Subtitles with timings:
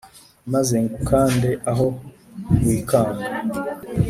[0.53, 1.85] maze ngukande aho
[2.65, 3.25] wikanga